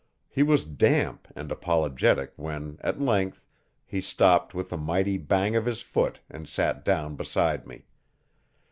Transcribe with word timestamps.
He 0.27 0.41
was 0.41 0.65
damp 0.65 1.27
and 1.35 1.51
apologetic 1.51 2.33
when, 2.35 2.79
at 2.81 2.99
length, 2.99 3.39
he 3.85 4.01
stopped 4.01 4.55
with 4.55 4.73
a 4.73 4.77
mighty 4.77 5.19
bang 5.19 5.55
of 5.55 5.67
his 5.67 5.81
foot 5.83 6.19
and 6.27 6.49
sat 6.49 6.83
down 6.83 7.15
beside 7.15 7.67
me. 7.67 7.85